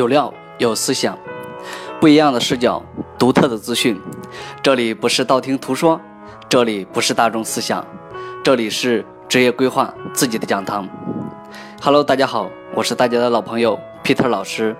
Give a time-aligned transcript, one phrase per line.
[0.00, 1.18] 有料有思想，
[2.00, 2.82] 不一样的视角，
[3.18, 4.00] 独特的资讯。
[4.62, 6.00] 这里不是道听途说，
[6.48, 7.86] 这里不是大众思想，
[8.42, 10.88] 这里是职业规划自己的讲堂。
[11.82, 14.74] Hello，大家好，我是大家的老朋友 Peter 老师。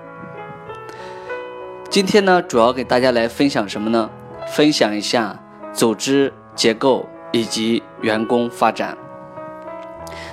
[1.87, 4.09] 今天呢，主要给大家来分享什么呢？
[4.47, 5.39] 分享一下
[5.71, 8.97] 组织结构以及员工发展。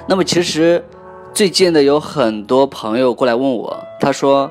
[0.06, 0.82] 那么其实。
[1.34, 4.50] 最近的有很多朋友过来问我，他说：“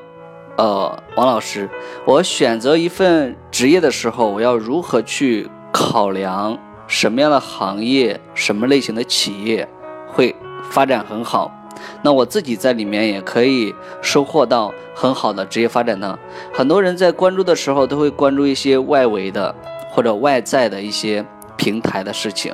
[0.58, 1.70] 呃，王老师，
[2.04, 6.58] 我选择一份职业的时候，我要如何去考量
[6.88, 9.68] 什么样的行业、什么类型的企业
[10.08, 10.34] 会
[10.68, 11.54] 发展很好？
[12.02, 16.18] 那我自己在里面也可以收获到很好的职业发展呢？”
[16.52, 19.54] 很多人在关注的时候都会关注一些外围的
[19.92, 21.24] 或者外在的一些
[21.56, 22.52] 平台的事情，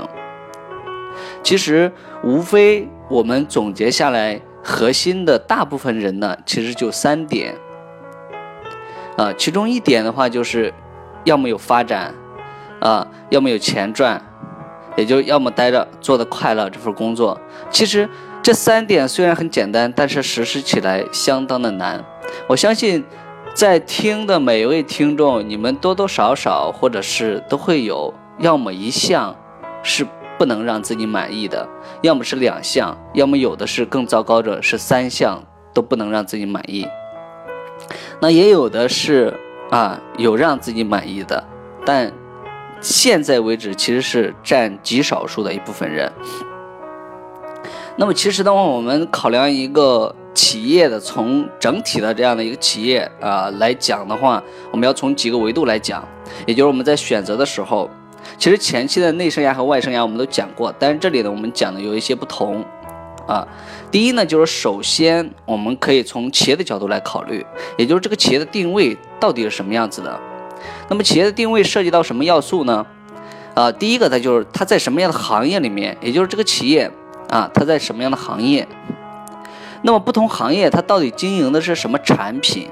[1.43, 1.91] 其实
[2.23, 2.87] 无非。
[3.11, 7.55] 我们总结下来，核心的大部分人呢，其实就三点，
[9.17, 10.73] 啊，其中一点的话就是，
[11.25, 12.15] 要么有发展，
[12.81, 14.21] 啊，要么有钱赚，
[14.97, 17.41] 也就要么待着做的快乐这份工作。
[17.71, 18.09] 其实
[18.43, 22.05] 这三点虽然很简单，但是实施起来相当的难。
[22.47, 23.05] 我相信，
[23.55, 29.37] 在听的每一位听众，你们多多少少或者是都会有，要么一项
[29.83, 30.07] 是。
[30.37, 31.69] 不能让自己满意的，
[32.03, 35.41] 要么是两项，要么有的是更糟糕的，是三项
[35.73, 36.85] 都不能让自己满意。
[38.21, 39.33] 那也有的是
[39.71, 41.43] 啊，有让自己满意的，
[41.85, 42.13] 但
[42.81, 46.13] 现在为止其实是占极少数的一部分人。
[47.97, 56.07] 那么其实的话，我们考量一个企业的从整体的这样的一个企业啊来讲的话，我们要从几个维度来讲，
[56.47, 57.89] 也就是我们在选择的时候。
[58.39, 62.65] 其实前期的内生涯和外生涯我们都讲过，但是这里呢，我们讲的有一些不同
[63.27, 63.47] 啊。
[63.91, 67.45] 第一呢，就是首先我们可以从企业的角度来考虑，
[67.77, 70.19] 也就是这个企业的定位到底是什么样子的。
[70.89, 72.85] 那么企业的定位涉及到什么要素呢？
[73.55, 76.91] 啊，第一个它就是它在什么样的行业里面，也就是这个企业
[77.29, 78.67] 啊，它在什么样的行业。
[79.83, 82.69] 那么不同行业它到底经营的是什么产品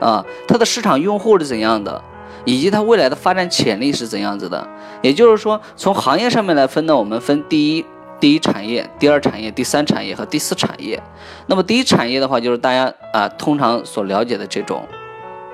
[0.00, 0.24] 啊？
[0.48, 2.02] 它的市场用户是怎样的？
[2.46, 4.66] 以及它未来的发展潜力是怎样子的？
[5.02, 7.84] 也就是说，从行业上面来分呢，我们分第一
[8.20, 11.02] 第一产业、第二产业、第三产业和第四产业。
[11.46, 14.86] 那么第一产业的话，就是大家啊通常所了解的这种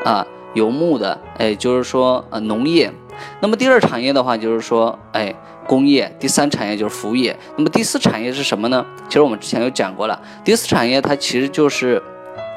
[0.04, 2.92] 啊游牧的，哎，就是说呃农业。
[3.40, 5.34] 那么第二产业的话，就是说哎
[5.66, 6.14] 工业。
[6.18, 7.38] 第三产业就是服务业。
[7.56, 8.84] 那么第四产业是什么呢？
[9.08, 12.02] 其实我们之前有讲过了，第四产业它其实就是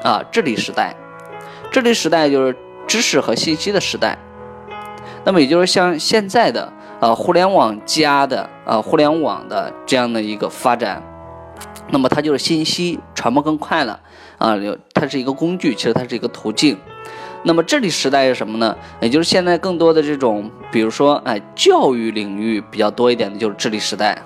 [0.02, 0.94] 啊治理时代。
[1.70, 2.56] 治理时代就是。
[2.86, 4.18] 知识和信息的时代，
[5.24, 11.02] 那么也就是像现在的呃互联网加的呃互联网的这样的一个发展，
[11.90, 14.00] 那么它就是信息传播更快了
[14.38, 14.56] 啊，
[14.94, 16.78] 它是一个工具，其实它是一个途径。
[17.42, 18.76] 那么智力时代是什么呢？
[19.00, 24.18] 也就是现在更多的这种，比如说哎教育领域比较多一点的就是智力时代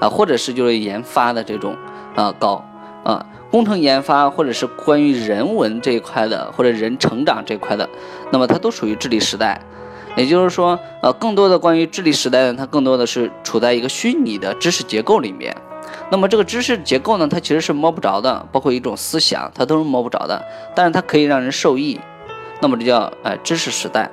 [0.00, 1.76] 啊，或者是就是研发的这种
[2.14, 2.64] 啊高
[3.04, 3.26] 啊。
[3.50, 7.86] 工程研发，或者是关于人文这一块的，或者人成长这一块的，
[8.30, 9.60] 那么它都属于智力时代。
[10.16, 15.56] 也就是说，呃，更多的关于智力时代呢，它更多的是处在一个虚拟的知识结构里面。
[16.10, 20.44] 那么这个知识结构呢，它其实是摸不着的，包括一种思想，它都是摸不着的。
[20.74, 21.98] 但是它可以让人受益，
[22.60, 24.10] 那么这叫呃知识时代。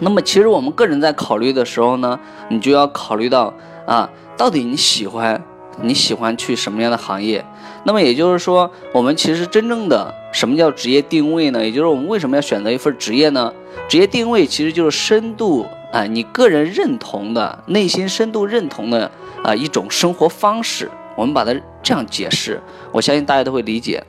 [0.00, 3.54] 那么其实我们个人在考虑的时候呢，你就要考虑到
[3.86, 5.42] 啊，到底你喜欢。
[5.80, 7.42] 你喜欢去什么样的行业？
[7.84, 11.64] 那么也就是说，我们其实真正的什么叫职业定位呢？
[11.64, 13.52] 也就是我们为什么要选择一份职业呢？
[13.88, 19.10] 职业定位其实就是深度啊，你个人认同的、内心深度认同的
[19.42, 20.90] 啊一种生活方式。
[21.14, 22.58] 我们把它这样解释，
[22.90, 24.02] 我相信大家都会理解。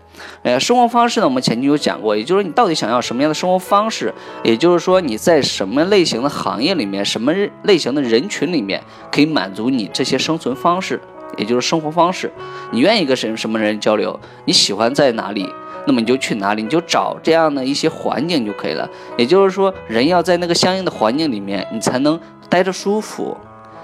[0.44, 4.14] 呃，生活方式呢，我们前期有讲过，也就是你到底想要什么样的生活方式？
[4.42, 7.34] 也就是说你在什么类型的行业里面、什么
[7.64, 8.82] 类型的人群里面
[9.12, 11.02] 可以满足你这些生存方式？
[11.38, 12.32] 也就是生活方式，
[12.72, 14.20] 你愿意跟什什么人交流？
[14.46, 15.48] 你喜欢在哪里？
[15.86, 16.64] 那么你就去哪里？
[16.64, 18.90] 你就找这样的一些环境就可以了。
[19.18, 23.36] 也就是说，人要在那个相应的环境里面，你才能待着舒服，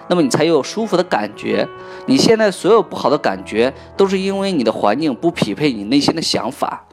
[0.07, 1.67] 那么你才有舒服的感觉。
[2.05, 6.85] 你现在所有不好的感觉，都是因为你的环境不匹配你内心的想法，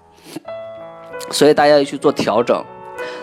[1.31, 2.65] 所以大家要去做调整。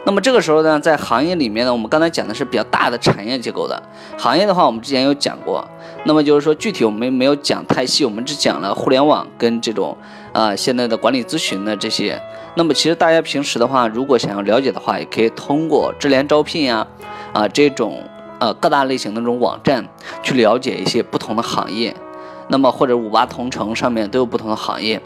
[0.05, 3.81] 那么这个时候呢，在行业里面呢，我们刚才讲的是比较大的产业结构的
[4.17, 5.65] 行业的话，我们之前有讲过。
[6.05, 9.95] 那么就是说，具体我们没有讲太细，我们只讲了互联网跟这种
[10.33, 12.21] 啊现在的管理咨询的这些。
[12.55, 16.85] 那么其实大家平时的话，如果想要了解的话，也可以通过智联招聘呀
[17.31, 18.03] 啊这种
[18.39, 19.87] 呃各大类型的这种网站
[20.21, 21.95] 去了解一些不同的行业。
[22.49, 25.01] 那么或者五八同城上面都有不同的行业。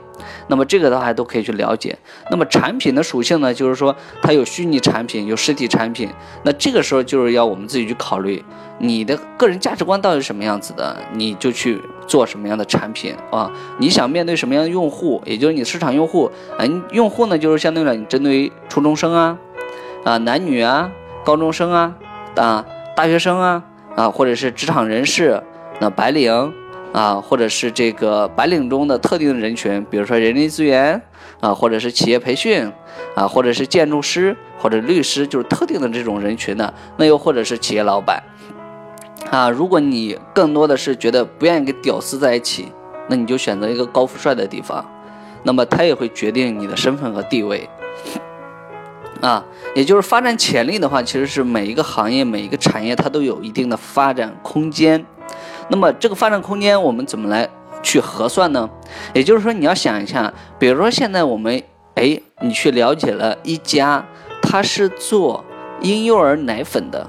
[0.48, 1.96] 那么这个的话都可以去了解。
[2.32, 6.10] 那么产品的属性呢，就是说它有虚拟产品，有实体产品。
[6.44, 8.44] 那这个时候就是要我们自己去考虑，
[8.80, 13.52] 你的个人价值观到底是什么样子的，你就去做什么样的产品啊。
[13.78, 19.38] 你想面对什么样的用户，也就是你市场用户啊，用户呢就是相对来你针对于初中生啊，
[20.04, 20.90] 啊男女啊，
[21.24, 21.94] 高中生啊，
[22.36, 23.64] 啊大学生啊，
[23.96, 25.44] 啊或者是职场人士，
[25.80, 26.52] 那白领。
[26.94, 31.00] 啊，或者是这个白领中的特定的人群，比如说人力资源
[31.42, 32.72] 啊，或者是企业培训
[33.16, 36.74] 啊，或者是建筑师或者律师，就是特定的这种人群的。
[36.98, 38.24] 那又或者是企业老板
[39.30, 42.72] 啊，如果你更多的是觉得不愿意跟屌丝在一起，
[43.10, 44.84] 那你就选择一个高富帅的地方，
[45.44, 47.70] 那么他也会决定你的身份和地位
[49.22, 49.46] 啊。
[49.76, 55.06] 也就是发展潜力的话，其实是每一个行业、每一个产业它都有一定的发展空间。
[55.70, 57.50] 那么这个发展空间我们怎么来
[57.84, 58.70] 去核算呢？
[59.14, 61.62] 也就是说，你要想一下，比如说现在我们，
[61.96, 64.06] 哎，你去了解了一家，
[64.42, 65.44] 它是做
[65.82, 67.08] 婴幼儿奶粉的。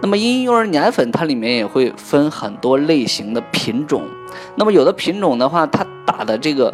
[0.00, 4.02] 那么婴幼儿奶粉它里面也会分很多类型的品种。
[4.54, 6.72] 那么有的品种的话，它打的这个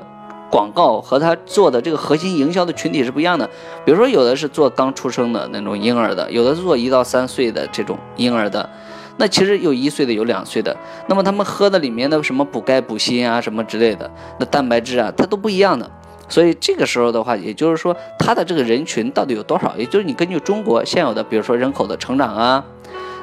[0.51, 3.49] 广告和它做的这个核心营销的群体是不一样的。
[3.85, 8.69] 比如说有的是做刚出生的那种婴儿的，有的是做一到三岁的这种婴儿的。
[9.17, 10.77] 那其实有一岁的，有两岁的，
[11.07, 15.91] 那么他们喝的里面的什么补钙补锌啊，什么之类的，那蛋白质啊，它都不一样的。
[16.29, 19.75] 所以这个时候的话，也就是说，它的这个人群到底有多少？
[19.77, 22.65] 也就是你根据中国现有的，比如说人口的成长啊，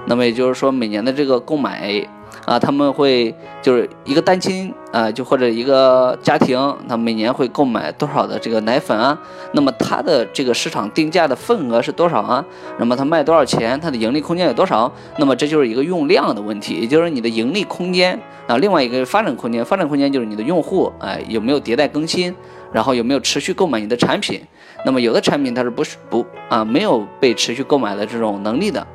[0.06, 2.08] 那么也就是说每年的这个购买。
[2.46, 9.18] 啊，他们会就是一个单亲啊，就或者一个家庭，他每年会购买多少的这个奶粉啊？
[9.54, 12.44] 那么它的这个市场定价的份额是多少啊？
[12.80, 13.80] 那么它卖多少钱？
[13.80, 14.92] 它的盈利空间有多少？
[15.18, 18.58] 那么这就是一个用量的问题，也就是你的盈利空间啊。
[18.58, 22.34] 另外一个发展空间，发展空间就是你的用户哎有没有迭代更新，
[22.74, 24.42] 然后有没有持续购买你的产品？
[24.84, 28.86] 那么有的产品它是不是不啊没有被持续购买的这种能力的？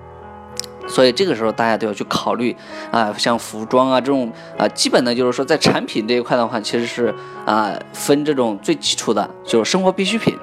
[0.89, 2.57] 所以这个时候大家都要去考虑
[2.91, 10.37] 啊，像服装啊这种啊，基本的就是说在产品这一块的话，其实是啊分这种最基础的，就是生活必需品。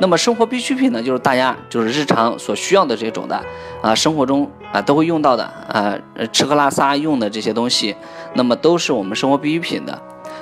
[0.00, 3.42] 那么生活必需品呢，就是大家就是日常所需要的这种的
[3.82, 5.98] 啊，生活中啊都会用到的啊，
[6.32, 7.94] 吃喝拉撒用的这些东西，
[8.34, 10.00] 那么都是我们生活必需品的。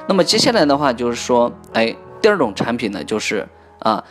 [0.08, 3.46] 那么接下来的话就是说，哎，第二种产品呢，就是
[3.78, 4.02] 啊。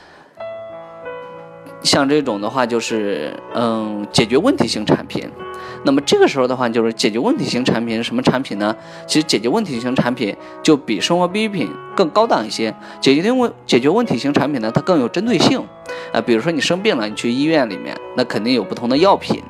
[1.86, 5.24] 像这种的话，就是嗯，解决问题型产品。
[5.84, 8.76] 那么这个时候的话，就是解决问题型产品是什么产品呢？
[9.06, 12.74] 其实解决问题型产品就比生活必需品更高档一些。
[13.00, 15.64] 解决问解决问题型产品呢，它更有针对性
[16.12, 16.20] 啊。
[16.20, 19.44] 比如说你生病了，你去医院里面，那肯定有不同的药品。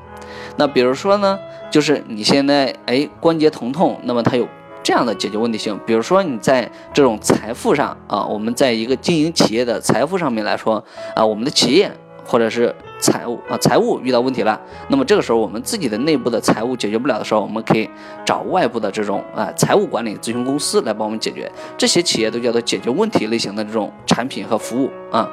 [0.57, 1.39] 那比如说呢，
[1.71, 4.45] 就是你现在哎关节疼痛，那么它有
[4.83, 5.79] 这样的解决问题性。
[5.85, 10.83] 比如说你在这种财富上啊，我们在一个经营企业的财富上面来说
[11.15, 11.89] 啊，我们的企业。
[12.25, 17.87] 或者是财务啊，财务遇到问题了，那么这个时候我们自己的内部的财务解决不了的时候，我们可以
[18.25, 21.49] 找外部的这种啊财务管理咨询公司来帮我们解决。
[21.77, 25.29] 这些企业都叫做解决问题类型的这种产品和服务啊。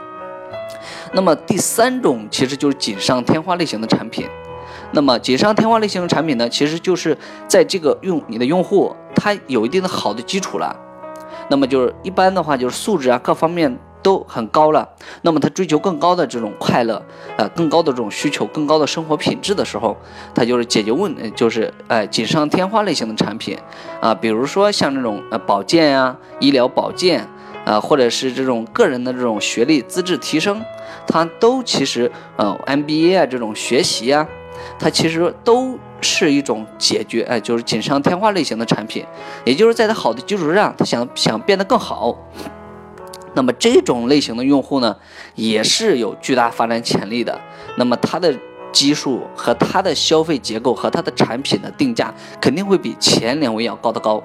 [1.12, 4.26] 那么第三种其实就是锦上添花类型的产品。
[4.92, 7.16] 那么锦上添花类型的产品呢，其实就是
[7.48, 10.76] 在这个用你的用户他有一定的好的基础了，
[11.48, 13.78] 那么就是一般的话就是素质啊各方面。
[14.02, 14.88] 都很高了，
[15.22, 17.00] 那么他追求更高的这种快乐，
[17.36, 19.96] 呃，更高的这种需求，更高的生活品质的时候，
[20.34, 23.56] 他就是解决问，就是哎锦上添花类型的产品，
[24.00, 27.26] 啊，比如说像这种呃保健呀、医疗保健，
[27.64, 30.62] 啊，或者是这种个人的这种学历资质提升，
[31.06, 34.26] 它都其实呃 MBA 啊这种学习啊，
[34.78, 39.06] 它其实都是一种解决，哎，就是锦上添花类型的产品，
[39.44, 42.16] 也就是在它好的基础上，他想想变得更好。
[43.34, 44.96] 那么这种类型的用户呢，
[45.34, 47.40] 也是有巨大发展潜力的。
[47.76, 48.34] 那么它的
[48.72, 54.22] 基数和它的消费结构和它的产品的定价肯定会比前两位要高得高，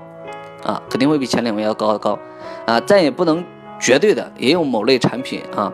[0.63, 2.17] 啊，肯定会比前两位要高得高，
[2.65, 3.43] 啊，但也不能
[3.79, 5.71] 绝对的，也有某类产品啊。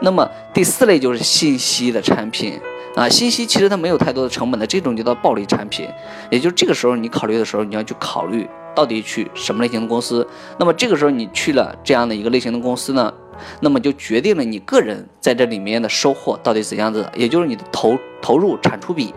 [0.00, 2.60] 那么第四类就是信息的产品。
[2.96, 5.86] 啊，信息其实它没有太多的成本的，这种就叫暴利产品。
[6.30, 10.24] 也就是这个时候你考虑的时候，你要去考虑到底去什么类型的公司。
[10.58, 13.12] 那么这个时候你去了这样的一个类型的公司呢，
[13.60, 19.12] 那么就决定了你个人在这里面的收获到底怎样子，也就是你的投投入产出比。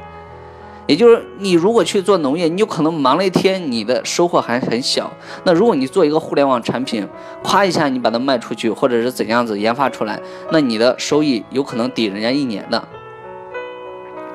[0.88, 5.12] 也就是你如果去做农业，你有可能忙了一天，你的收获还很小。
[5.44, 7.08] 那如果你做一个互联网产品，
[7.44, 10.20] 夸一下你把它卖出去，或者是怎样子研发出来，
[10.52, 12.88] 那你的收益有可能抵人家一年的。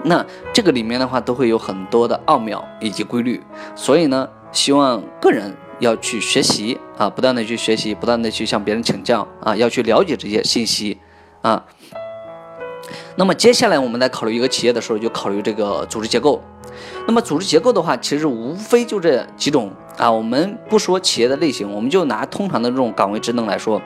[0.05, 3.43] 那这个里面的话都会有很多的奥妙以及规律，
[3.75, 10.97] 所以呢，希望个人要去学习啊，不断的去学习，不断的去向别人请教啊，要去了解这些信息
[11.43, 11.63] 啊。
[13.17, 16.41] 那么接下来我们在考虑一个企业的时候，就考虑这个组织结构。
[17.07, 20.11] 那么组织结构的话，其实无非就这几种啊。
[20.11, 23.81] 我们不说企业的类型，我们就拿通常的这种岗位职能来说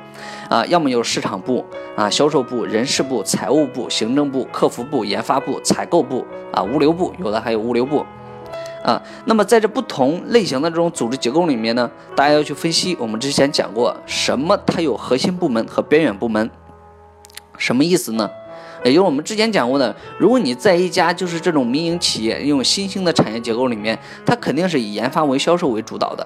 [0.49, 1.65] 啊，要么有市场部
[1.97, 8.05] 啊、销售部、人事部、财务部、行政部、客服部、研发部、采购部啊、物流部，有的还有物流部
[8.83, 9.03] 啊。
[9.25, 12.97] 那么在这不同类型的这种组织结构里面呢，大家要去分析。
[13.01, 16.51] 我们之前讲过，什么它有核心部门和边缘部门，
[17.57, 18.31] 什么意思呢？
[18.85, 26.25] 也就是我们之前讲过的，如果你在一家就是这种民营企业，用新兴的产业结构里面，它肯定是以研发为销售为主导的，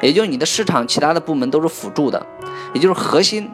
[0.00, 2.24] 也就是你的市场其他的部门都是辅助的，
[2.72, 3.50] 也就是核心，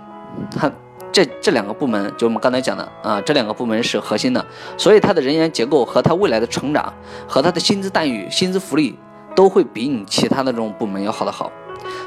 [0.54, 0.70] 它
[1.10, 4.44] 这这两个部门，就我们刚才讲的啊，这两个部门是核心的，
[4.76, 6.92] 所以它的人员结构和它未来的成长
[7.26, 8.98] 和它的薪资待遇、薪资福利
[9.34, 11.50] 都会比你其他的这种部门要好得好。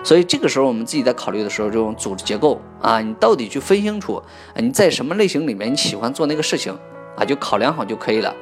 [0.03, 4.21] 所以这个时候，我们自己在考虑的时候，这种组织结构啊，你到底去分清楚，
[4.55, 6.77] 你在什么类型里面你喜欢做那个事情
[7.17, 8.33] 啊，就考量好就可以了。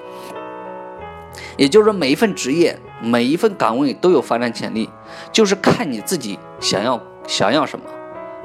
[1.55, 4.89] 也就是说，每一份职业、每一份岗位都有发展潜力，
[5.31, 7.85] 就是看你自己想要想要什么，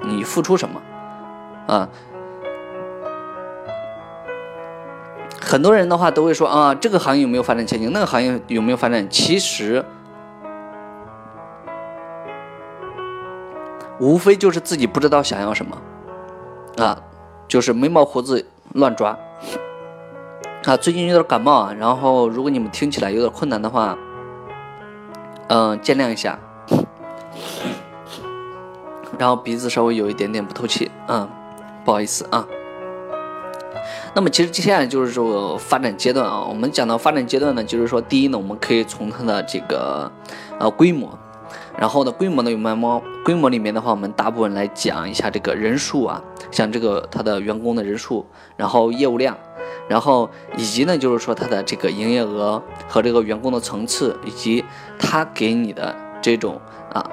[0.03, 0.81] 你付出什么
[1.67, 1.89] 啊。
[5.41, 7.91] 很多人的话都会说啊，这个行业有没有发展前景？
[7.93, 9.09] 那个行业有没有发展？
[9.09, 9.85] 其实。
[14.01, 17.01] 无非就是自己不知道想要什么，啊，
[17.47, 19.17] 就是眉毛胡子乱抓，
[20.65, 23.97] 啊，最近有点感冒啊，然后如果你们听起来有点困难的话，
[25.47, 26.37] 嗯，见谅一下，
[29.17, 31.29] 然后鼻子稍微有一点点不透气，嗯，
[31.85, 32.47] 不好意思啊。
[34.15, 40.11] 那么其实接下来就是说发展阶段啊，我们讲到发展阶段呢，就是说第一呢，我们可以从它的这个
[40.59, 41.19] 呃规模。
[41.77, 46.23] 然后呢，规模呢有慢慢，规模里面的话，我们大部分来讲一下这个人数啊，
[46.53, 48.25] 像这个它的员工的人数，
[48.57, 49.37] 然后业务量，
[49.89, 54.65] 然后以及呢就是说它的这个营业额和这个员工的层次，以及
[54.99, 56.61] 它给你的这种
[56.93, 57.05] 啊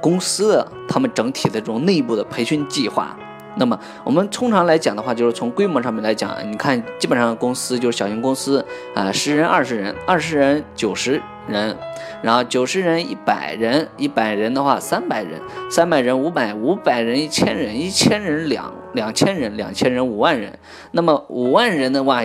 [0.00, 3.16] 公司的他们整体的这种内部的培训计划。
[3.58, 11.76] 那么我们通常来讲的话，就是从规模上面来讲，你看基本上公司就是小型公司啊，十人、二十人、二十人、九十人，
[12.22, 20.56] 然后九十人、一百人、一百人的话三百人、三百人五百、五百人一千人、一千人两两千人、两千人五万人。
[20.92, 22.22] 那么五万人的话，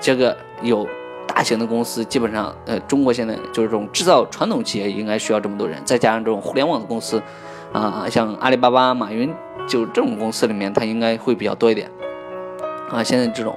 [0.00, 0.86] 这个有
[1.26, 7.22] 大型的公司，基本上呃，中国现在就是这种制造传统企业应该需要这么多人，再加上这种互联网的公司
[7.72, 9.32] 啊，像阿里巴巴、马云。
[9.68, 11.88] 就这种公司里面，它应该会比较多一点
[12.90, 13.04] 啊。
[13.04, 13.56] 现在这种，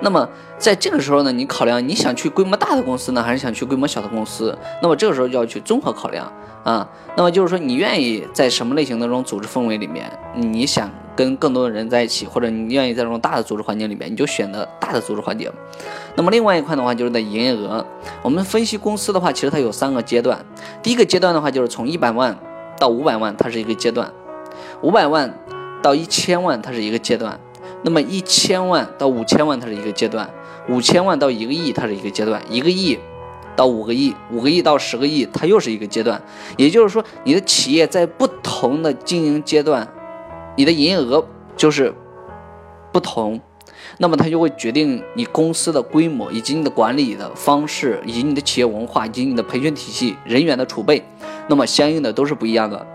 [0.00, 4.58] 那么在这个时候呢，你考量你想去规模大的公司呢，还是想去规模小的公司？
[4.82, 6.32] 那么这个时候就要去综合考量
[6.64, 6.88] 啊。
[7.14, 15.48] 那么就是说，你愿意在什么类型的这种组织氛围里面，你想跟更多的人在一起，或者你愿意在这种大的组织环境里面，你就选择大的组织环境。
[16.16, 17.86] 那么另外一块的话，就是在营业额。
[18.22, 20.44] 我们分析公司的话，其实它有三个阶段。
[20.82, 22.36] 第一个阶段的话，就是从一百万
[22.78, 24.08] 到五百万，它是一个阶段；
[24.82, 25.38] 五百万。
[25.82, 27.38] 到一千万，它是一个阶段；
[27.82, 30.26] 那么一千万到五千万，它是一个阶段；
[30.66, 32.98] 五千万到一个亿，它是一个阶段；一个亿
[33.54, 36.18] 到五个亿，五个亿到十个亿，它又是一个阶段。
[36.56, 39.86] 也就是说，你的企业在不同的经营阶段，
[40.56, 41.22] 你的营业额
[41.54, 41.92] 就是
[42.90, 43.38] 不同，
[43.98, 51.04] 那么它就会决定你公司的规模，以及你的管理的方式，以及你的企业文化，以及你的培训体系、人员的储备，
[51.48, 52.86] 那么相应的都是不一样的。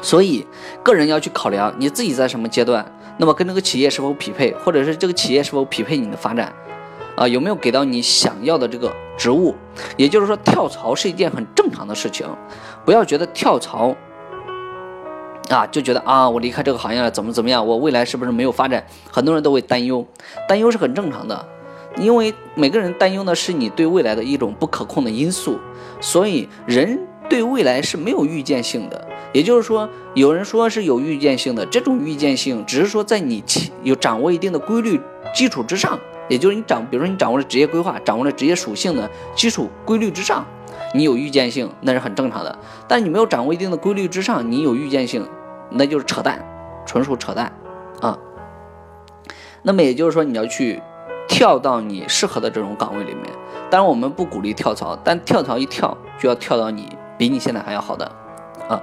[0.00, 0.46] 所以，
[0.82, 2.84] 个人要去考量你自己在什么阶段，
[3.16, 6.52] 那么跟这个企业是否匹配，或者是这个企业是否匹配你的发展，
[7.16, 9.54] 啊，有没有给到你想要的这个职务？
[9.96, 12.26] 也就是说，跳槽是一件很正常的事情，
[12.84, 13.94] 不要觉得跳槽，
[15.50, 18.84] 啊，就觉得啊，我离开这个行业了，怎么怎么样，我未来是不是没有发展？
[19.10, 20.06] 很多人都会担忧，
[20.48, 21.46] 担忧是很正常的，
[21.98, 25.58] 因为每个人担忧的是你对未来的一种不可控的因素，
[26.00, 29.06] 所以人对未来是没有预见性的。
[29.32, 33.42] 也就是说，有人说是有预见性的，这种预见性只是说在你
[33.82, 34.98] 有掌握一定的规律
[35.34, 40.46] 基础之上，也就是你掌，比如说你掌握了职业规划，掌握了职业属性的基础规律之上，
[40.94, 42.58] 你有预见性，那是很正常的。
[42.88, 45.26] 但你没有掌握一定的规律之上，你有预见性，
[45.70, 46.44] 那就是扯淡，
[46.86, 47.52] 纯属扯淡
[48.00, 48.18] 啊。
[49.62, 50.82] 那么也就是说，你要去
[51.28, 53.24] 跳到你适合的这种岗位里面。
[53.70, 58.10] 当然，我们不鼓励跳槽，但跳槽一跳就要跳到你比你现在还要好的。
[58.68, 58.80] 啊，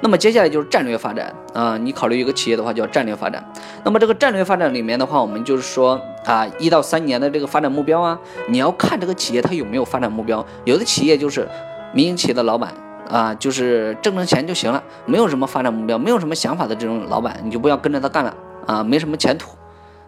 [0.00, 1.78] 那么接下来就是战略发展啊。
[1.78, 3.44] 你考虑一个企业的话，叫战略发展。
[3.84, 8.18] 那么这个战略发展里面的话，我们就是说啊，一到三年的这个发展目标啊，
[8.48, 10.44] 你要看这个企业它有没有发展目标。
[10.64, 11.48] 有的企业就是
[11.92, 12.74] 民营企业的老板
[13.10, 18.34] 啊，就是挣挣钱就行了，没有什么发展目标，没有什么想法的这种老板，你就不要跟着他干了
[18.66, 19.50] 啊，没什么前途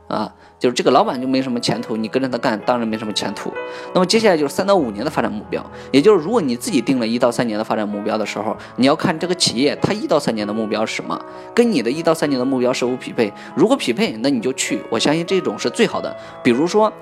[0.09, 0.33] 啊。
[0.61, 3.53] 就是这个老板就没什么前途，你跟着他干当然没什么前途。
[3.93, 11.21] 那么接下来就是三到五年的发展目标，也就是如果你自己定了一到三年的发展目标的时候，你要看这个企业它一到三年的目标是什么，
[11.53, 13.33] 跟你的一到三年的目标是否匹配。
[13.57, 16.17] 如果匹配，那你就去，我相信这种是最好的。
[16.45, 16.93] 比如说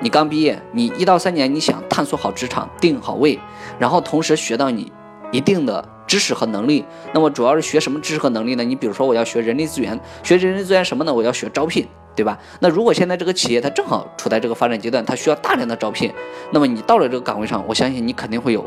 [0.00, 3.38] 你刚毕业，你一到三年你想探索好职场，定好位，
[3.78, 4.92] 然后同时学到你
[5.32, 6.84] 一定的知识和能力。
[7.12, 8.64] 那么主要是学什么知识和能力呢？
[8.64, 11.12] 你比如说我要学人力资源，学人力资源什么呢？
[11.12, 11.86] 我要学招聘。
[12.16, 12.38] 对吧？
[12.60, 16.10] 那如果现在这个企业它正好处在这个发展阶段，它需要大量的招聘，
[16.50, 18.66] 那么你到了这个岗位上，我相信你肯定会有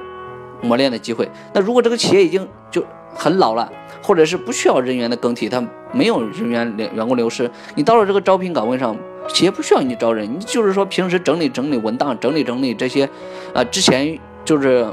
[0.62, 1.28] 磨练的机会。
[1.52, 2.86] 那如果这个企业已经就
[3.16, 3.68] 很老了，
[4.04, 8.96] 或者是不需要人员的更替，它没有人员员工流失，你到了这个招聘岗位上，
[9.30, 13.10] 企业不需要你招人，你就是说平时整理整理文档，整理整理这些，
[13.56, 14.86] 啊，之前就是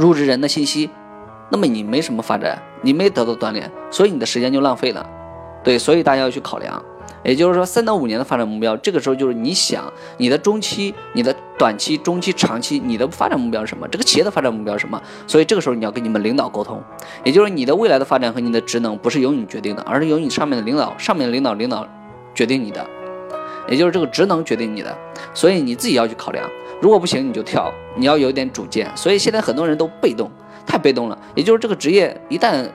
[0.00, 0.88] 入职人的信息，
[1.50, 5.06] 那么你没什么发展，你没得到锻炼，所以你的时间就浪费了。
[5.62, 6.82] 对，所以大家要去考量。
[7.22, 13.86] 也就是说，三到五年的发展目标，这个时候就是你想你的中期、你的短期、中期、长期，你的发展目标是什么？
[13.88, 14.98] 这个企业的发展目标是什么？
[15.26, 16.82] 所以这个时候你要跟你们领导沟通，
[17.22, 21.86] 也就是你的未来的发展和你的职能不是由你决定的，而是由你上面的领导、上面的领导、领导
[22.34, 22.86] 决定你的，
[23.68, 24.96] 也就是这个职能决定你的。
[25.34, 26.48] 所以你自己要去考量，
[26.80, 28.90] 如果不行你就跳，你要有点主见。
[28.96, 30.30] 所以现在很多人都被动，
[30.66, 31.18] 太被动了。
[31.34, 32.68] 也就是这个职业一旦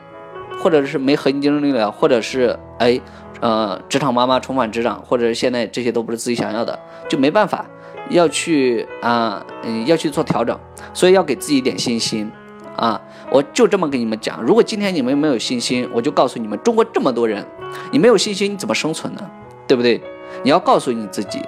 [0.60, 3.00] 或者是没核心竞争力了，或者是哎。
[3.42, 7.66] 呃，职场妈妈重返职场，或者现在这些都不是自己想要的，就没办法，
[8.10, 10.58] 要去啊，嗯，要去做调整，
[10.94, 12.32] 所以要给自己一点信心
[12.78, 13.00] 啊！
[13.30, 17.46] 我就这么跟你们讲，如果今天你们没有信心，我就告诉你们，中国这么多人，
[17.92, 19.22] 你没有信心，你怎么生存呢？
[19.68, 20.02] 对不对？
[20.42, 21.42] 你要告诉你自己，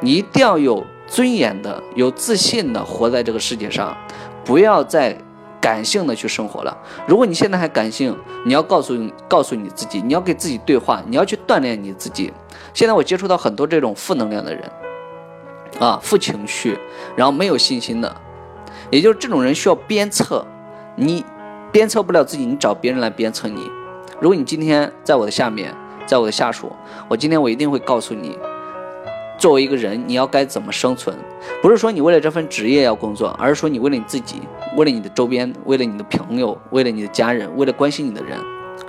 [0.00, 3.96] 你一定要有尊严的、有自信的活在这个世界上，
[4.44, 5.16] 不要再。
[5.58, 6.78] 感性的去生活了。
[7.08, 8.94] 如果你现在还感性，你要告诉
[9.26, 12.32] 告诉你自己，你要给自己对话，你要去锻炼你自己。
[12.72, 14.70] 现在我接触到很多这种负能量的人，
[15.80, 16.78] 啊，负情绪，
[17.16, 18.14] 然后没有信心的，
[18.92, 20.46] 也就是这种人需要鞭策。
[20.94, 21.24] 你
[21.72, 23.68] 鞭策不了自己，你找别人来鞭策你。
[24.20, 25.74] 如果你今天在我的下面，
[26.06, 26.70] 在我的下属，
[27.08, 28.38] 我今天我一定会告诉你。
[29.38, 31.14] 作为一个人，你要该怎么生存？
[31.62, 34.40] 不是说你为了这份职业要工作，而是说你为了你自己，
[34.76, 38.38] 为了你的周边，为了你的朋友，为了你的家人，为了关心你的人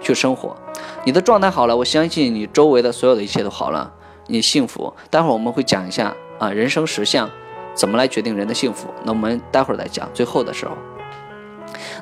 [0.01, 0.55] 去生活。
[1.03, 3.91] 你的状态好了，我相信你周围的所有的一切都好了，
[4.27, 4.93] 你幸福。
[5.09, 7.29] 待会儿我们会讲一下啊，人生实相
[7.73, 8.87] 怎么来决定人的幸福。
[9.03, 10.09] 那我们待会儿再讲。
[10.13, 10.71] 最后的时候，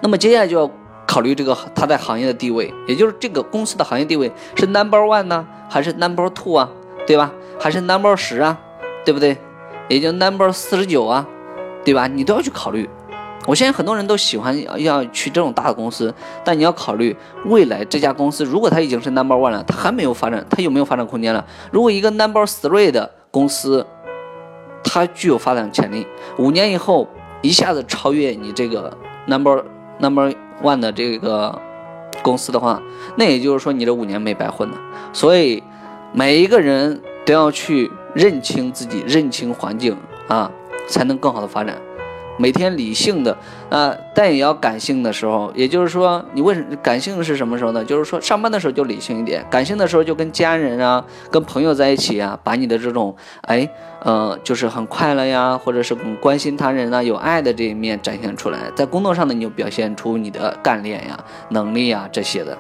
[0.02, 0.70] 那么接下来就要
[1.08, 6.70] 考虑这个他在行业的地位，也就是这个公司的行业地位是 number one 呢，还是 number two 啊？
[7.06, 7.32] 对吧？
[7.60, 8.58] 还是 number 十啊，
[9.06, 9.38] 对不对？
[9.88, 11.26] 也就 number 四十九啊，
[11.84, 12.08] 对吧？
[12.08, 12.90] 你都要去考虑。
[13.46, 16.12] 我相信很多人都喜欢要去这种大的公司，
[16.44, 17.16] 但你要考虑
[17.46, 21.46] 未来这家公司，如果它已经是 number one 了，它还没有发展，它有没有发展空间了？
[21.72, 23.86] 如果一个 number three 的公司，
[24.84, 26.08] 它具有发展潜力，
[26.40, 27.08] 五年以后
[27.44, 28.92] 一下子超越你这个
[29.28, 29.64] number
[30.00, 31.62] number one 的这个
[32.24, 32.82] 公司的话，
[33.16, 34.78] 那也就是说你这五年没白混了。
[35.14, 35.62] 所以。
[36.18, 39.98] 每一个人都要去认清自己，认清环境
[40.30, 40.50] 啊，
[40.88, 41.76] 才能更好的发展。
[42.38, 43.38] 每天理性的
[43.70, 45.52] 啊，但也要感性的时候。
[45.54, 47.84] 也就是说，你为什感性是什么时候呢？
[47.84, 53.70] 就是说上班的时候就理性一点，感性的时候就跟家人啊、跟朋友在一起啊，把你的这种哎，
[54.02, 58.72] 呃，就是很快乐呀，或者是关心他人啊、有爱的这一面展现出来。
[58.74, 62.58] 在工作上呢，你就表现出你的干练呀、能力呀这些的。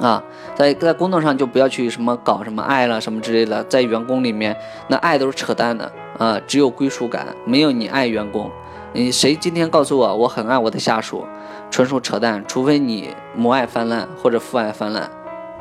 [0.00, 0.22] 啊，
[0.54, 4.56] 在在工作上就不要去什么搞什么爱了什么之类的，在员工里面
[4.88, 8.50] 那爱都是扯淡的啊，只有归属感，没有你爱员工。
[8.92, 11.24] 你谁今天告诉我我很爱我的下属，
[11.70, 15.10] 纯属扯淡，除非你母爱泛滥或者父爱泛滥，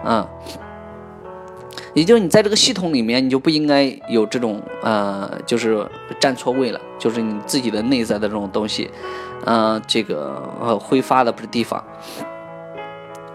[0.04, 0.28] 啊，
[1.94, 5.84] 也就是你在这个系统里面，你就不应该有这种呃，就是
[6.20, 8.90] 站错位了，就是你自己的内在的这种东西，
[9.46, 11.84] 呃，这个呃挥发的不是地方。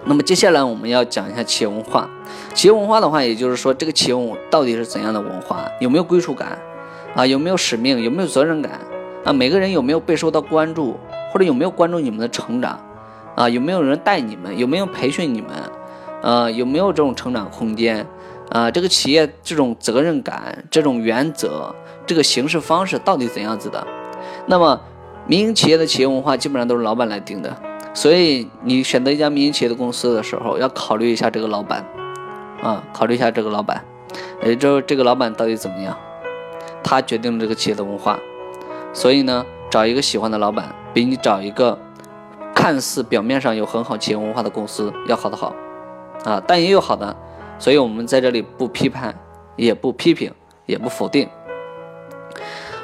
[0.08, 2.08] 那么接下来我们要讲一下企业文化。
[2.54, 5.70] 企业文化的话，也就是说这个企业到底是怎样的文化？
[5.80, 6.58] 有没有归属感？
[7.14, 8.00] 啊，有没有使命？
[8.00, 8.80] 有没有责任感？
[9.22, 10.96] 啊，每个人有没有被受到关注？
[11.30, 12.80] 或者有没有关注你们的成长？
[13.36, 14.56] 啊，有没有人带你们？
[14.56, 15.50] 有没有培训你们？
[16.22, 18.06] 呃，有没有这种成长空间？
[18.48, 21.74] 啊，这个企业这种责任感、这种原则、
[22.06, 23.86] 这个行事方式到底怎样子的？
[24.46, 24.80] 那么
[25.26, 27.54] 民营企业的企业文化基本上都是老板来定的。
[27.98, 31.84] 所以你选择一家民营企业的公司的时候，要考虑一下这个老板，
[32.62, 33.84] 啊，考虑一下这个老板，
[34.44, 35.98] 也就是这个老板到底怎么样，
[36.80, 38.16] 他决定了这个企业的文化。
[38.92, 41.76] 所以呢，找一个喜欢的老板，比你找一个
[42.54, 45.52] 看似表面上有很好企业文化的公司要好得好，
[46.24, 47.16] 啊，但也有好的，
[47.58, 49.12] 所以我们在这里不批判，
[49.56, 50.32] 也不批评，
[50.66, 51.28] 也不否定。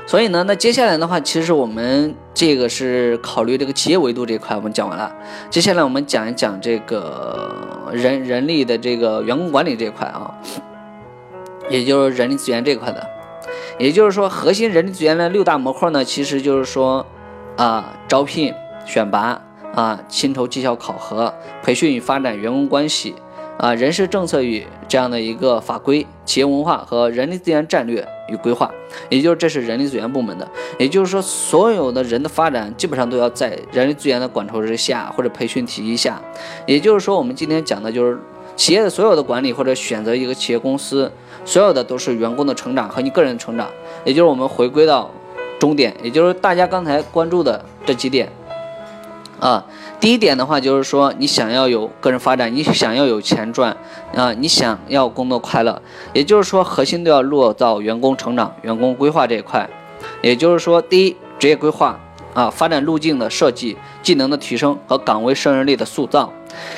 [0.06, 5.10] 所以呢，那接下来的话，其实我们这个是考虑这个企业维度这一块，我们讲完了。
[5.48, 10.30] 接下来我们讲一讲这个人人力的这个员工管理这一块啊，
[11.70, 13.04] 也就是人力资源这一块的。
[13.78, 17.04] 也就是说，核心人力资源的六大模块呢，其实就是说
[17.56, 18.52] 啊，招聘、
[18.84, 19.40] 选拔
[19.74, 23.14] 啊，薪酬绩效考核、培训与发展员工关系。
[23.56, 28.70] 啊，人事政策与这样的一个法规、企业文化和人力资源战略与规划，
[29.08, 30.46] 也就是这是人力资源部门的。
[30.78, 36.20] 也就是说，所有的人的发展基本上都要在人力资源的管筹之下或者培训体系下。
[36.66, 38.18] 也就是说，我们今天讲的就是
[38.56, 41.10] 企业的所有的管理或者选择一个企业公司，
[41.44, 43.68] 所有的都是员工的成长和你个人的成长。
[44.04, 45.08] 也就是我们回归到
[45.60, 48.28] 终点，也就是大家刚才关注的这几点。
[49.40, 49.62] 啊，
[50.00, 53.74] 第一点的话就是说，你想要有个人发展，你想要有钱赚，
[54.14, 55.80] 啊，你想要工作快乐，
[56.12, 59.68] 也就是说，核心都要落到员工成长、员工规划这一块。
[60.20, 61.98] 也就是说，第一，职业规划
[62.34, 66.30] 啊，发展路径的设计、技能的提升和岗位胜任力的塑造，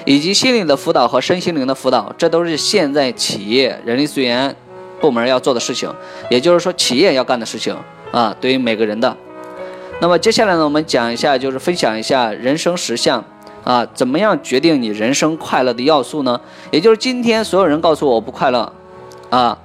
[0.05, 4.55] 以及心理的辅导和身心灵的辅导，这都是现在企业人力资源
[5.01, 5.93] 部门要做的事情，
[6.31, 7.77] 也就是说，企业要干的事情
[8.13, 9.17] 啊，对于每个人的。
[9.99, 13.25] 那么接下来呢，我们讲一下，就是分享一下人生实相
[13.65, 16.39] 啊，怎么样决定你人生快乐的要素呢？
[16.71, 18.71] 也就是今天所有人告诉我不快乐，
[19.31, 19.59] 啊，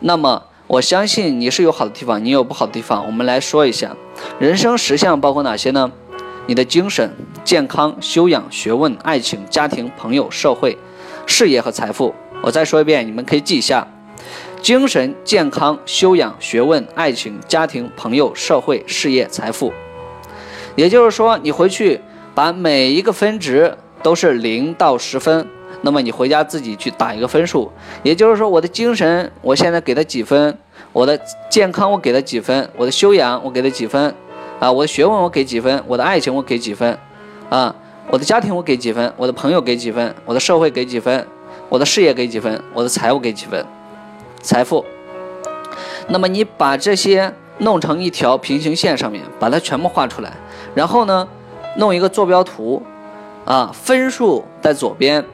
[0.00, 3.04] 那么我相信你是有好的地方，你有不好的地方。
[3.06, 3.94] 我们来说一下，
[4.38, 5.90] 人生实相包括哪些呢？
[6.46, 10.78] 你的精神、健康、修养、学问、爱情、家庭、朋友、社会、
[11.26, 12.14] 事业和财富。
[12.40, 13.86] 我再说一遍，你们可以记一下。
[14.66, 19.72] 精神健康、修养、学问、爱情、家庭、朋友、社会、事业、财富，
[20.74, 22.00] 也就是说，你回去
[22.34, 25.46] 把每一个分值都是零到十分，
[25.82, 27.70] 那么你回家自己去打一个分数。
[28.02, 30.58] 也就是说，我的精神我现在给他几分，
[30.92, 31.16] 我的
[31.48, 34.12] 健康我给他几分，我的修养我给他几分，
[34.58, 36.98] 啊，我的学问我给几分，我的爱情我给几分，
[37.50, 37.72] 啊，
[38.10, 41.24] 我的家庭我给几分，我的朋友给几分，我的社会给几分，
[41.68, 43.64] 我的事业给几分，我的财务给几分。
[44.46, 44.84] 财富，
[46.06, 50.32] 那么你把这些弄成一条平行线上面，把它全部画出来，
[50.72, 51.26] 然后呢，
[51.78, 52.80] 弄一个坐标图，
[53.44, 55.24] 啊，分数在左边，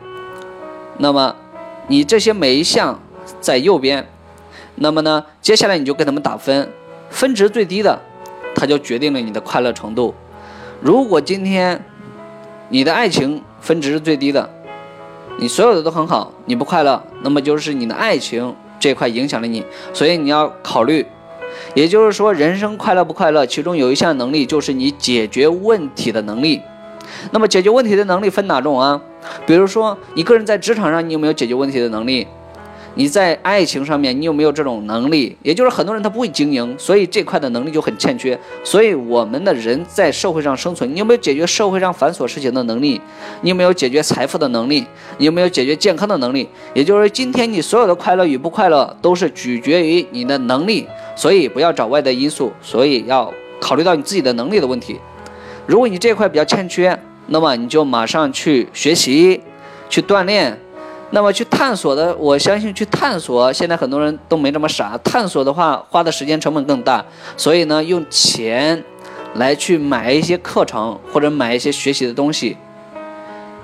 [0.97, 1.37] 那么
[1.89, 2.99] 你这些每一项
[3.39, 4.09] 在右边，
[4.77, 6.73] 那么呢，接下来你就给他们打分，
[7.11, 8.01] 分值最低的，
[8.55, 10.15] 它就决定了你的快乐程度。
[10.81, 11.85] 如果今天
[12.71, 14.49] 你的爱情分值是最低的，
[15.37, 18.57] 你所有的都很好，你不快乐，那么就是你的爱情。
[18.83, 21.07] 这块影响了你，所以你要考虑，
[21.73, 26.61] 也就是说，人生快乐不快乐，其中有一项能力就是你解决问题的能力。
[27.31, 29.01] 那么解决问题的能力分哪种啊？
[29.47, 32.27] 比如说，你个人在职场上，你有没有解决问题的能力？
[32.95, 35.35] 你在爱情上面，你有没有这种能力？
[35.43, 38.39] 也就是很多人他不会经营，所以这块的能力就很欠缺。
[38.63, 43.01] 所以我们的人在社会上生存，你有没有解决社会上繁琐事情的能力？
[43.41, 44.87] 你有没有解决财富的能力？
[45.17, 46.47] 你有没有解决健康的能力？
[46.75, 50.87] 也就是今天你所有的快乐与不快乐，都是取决于你的能力。
[51.17, 54.99] 所以不要找外在因素，所以要考虑到你自己的能力的问题。
[55.67, 59.41] 如果你这块比较欠缺，那么你就马上去学习，
[59.89, 60.59] 去锻炼。
[61.15, 64.99] 那么去探索的，我相信去探索，现在很多人都没这么傻。
[65.05, 67.05] 探索的话，花的时间成本更大，
[67.37, 68.83] 所以呢，用钱
[69.35, 72.57] 来去买一些课程或者买一些学习的东西，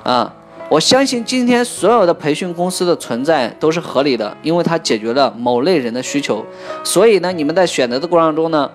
[0.04, 0.30] 啊，
[0.68, 6.44] 我相信今天所有的培训公司的存在都是合理的，因为它解决了某类人的需求。
[6.84, 8.70] 所以呢，你们在选择的过程中呢，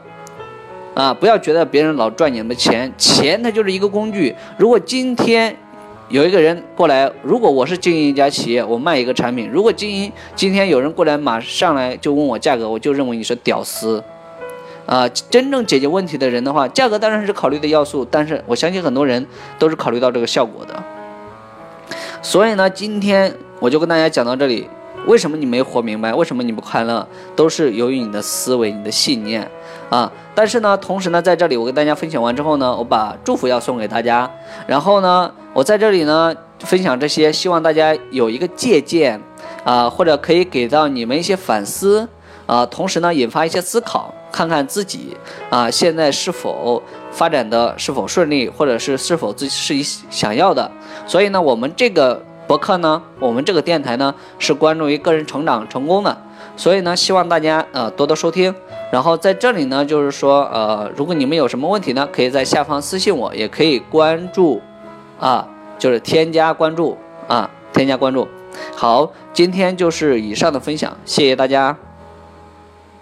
[0.95, 4.35] 啊，不要觉得别人老赚你们的钱，钱它就是一个工具。
[4.57, 5.55] 如果今天。
[6.09, 14.03] 有一个人过来，如果我是经营一家企业，我卖一个产品，如果经营今天有人过来，马上来就问我价格，我就认为你是屌丝，
[14.85, 19.25] 啊，真正解决问题的人的话，价格当然是考虑的要素，但是我相信很多人
[19.57, 20.83] 都是考虑到这个效果的。
[22.21, 24.69] 所以呢，今天我就跟大家讲到这里，
[25.05, 26.13] 为什么你没活明白？
[26.13, 27.05] 为什么你不快乐？
[27.35, 29.49] 都是由于你的思维、你的信念。
[29.89, 34.29] 啊，但是呢，同时呢，在这里我跟大家分享完之后呢，我把祝福要送给大家，
[34.65, 39.21] 然后呢，我在这里呢分享这些，希望大家有一个借鉴，
[39.63, 42.07] 啊，或者可以给到你们一些反思，
[42.47, 45.15] 啊，同时呢引发一些思考，看看自己
[45.51, 50.71] 啊现在是否发展的是否顺利，或者是是否自己是想要的。
[51.05, 56.17] 所以呢，我们这个博客呢，我们这个电台呢是关注于个人成长成功的，
[56.55, 58.53] 所以呢，希望大家呃多多收听。
[58.91, 64.61] 然后在这里呢，就是说，呃，如果你们有什么问题呢，可以在下方私信我，也可以关注
[65.19, 65.47] 啊，
[65.79, 68.27] 就是添加关注啊，添加关注。
[68.75, 71.75] 好，今天就是以上的分享，谢谢大家。